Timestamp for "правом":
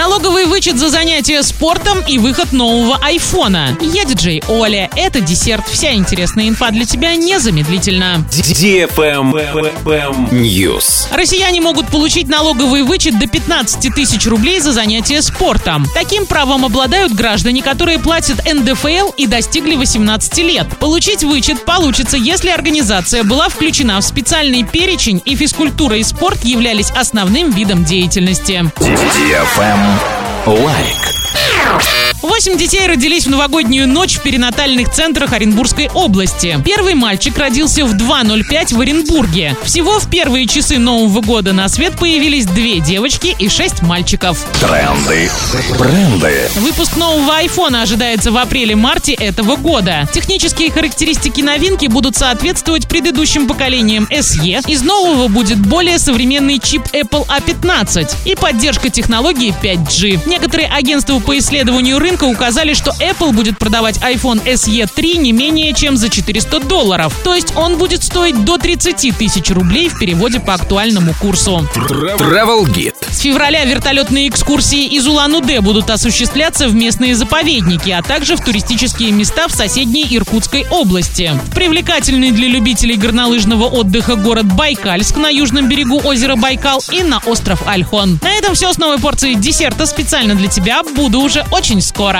16.24-16.64